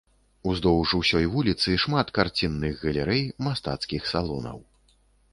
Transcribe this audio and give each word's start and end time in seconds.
Ўздоўж 0.51 0.93
усёй 0.99 1.25
вуліцы 1.33 1.75
шмат 1.83 2.07
карцінных 2.17 2.79
галерэй, 2.85 3.21
мастацкіх 3.49 4.09
салонаў. 4.13 4.57